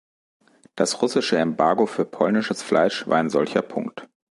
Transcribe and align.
Das 0.75 0.99
russische 1.03 1.37
Embargo 1.37 1.85
für 1.85 2.05
polnisches 2.05 2.63
Fleisch 2.63 3.05
war 3.05 3.19
ein 3.19 3.29
solcher 3.29 3.61
Punkt. 3.61 4.07